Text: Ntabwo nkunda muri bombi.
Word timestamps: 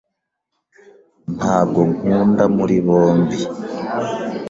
Ntabwo 1.35 1.79
nkunda 1.91 2.43
muri 2.57 2.75
bombi. 2.85 3.39